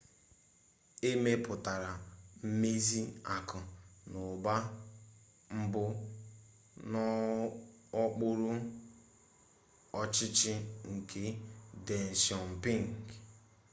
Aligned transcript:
e 1.07 1.09
mepụtara 1.23 1.91
mmezi 2.45 3.01
akụ 3.35 3.59
na 4.11 4.17
ụba 4.33 4.55
mbụ 5.59 5.83
n'okpuru 6.89 8.49
ọchịchị 10.01 10.51
nke 10.93 11.21
deng 11.85 12.09
xiaoping 12.21 12.85